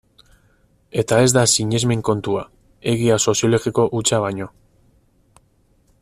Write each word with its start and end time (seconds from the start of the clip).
Eta 1.01 1.19
ez 1.25 1.27
da 1.37 1.43
sinesmen 1.57 2.01
kontua, 2.09 2.45
egia 2.95 3.21
soziologiko 3.29 3.87
hutsa 3.99 4.23
baino. 4.27 4.49